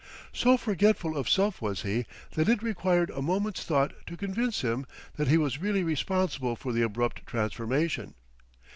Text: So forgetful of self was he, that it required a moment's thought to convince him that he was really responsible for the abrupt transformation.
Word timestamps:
So 0.33 0.57
forgetful 0.57 1.15
of 1.15 1.29
self 1.29 1.61
was 1.61 1.83
he, 1.83 2.07
that 2.31 2.49
it 2.49 2.63
required 2.63 3.11
a 3.11 3.21
moment's 3.21 3.63
thought 3.63 3.93
to 4.07 4.17
convince 4.17 4.61
him 4.61 4.87
that 5.15 5.27
he 5.27 5.37
was 5.37 5.61
really 5.61 5.83
responsible 5.83 6.55
for 6.55 6.73
the 6.73 6.81
abrupt 6.81 7.27
transformation. 7.27 8.15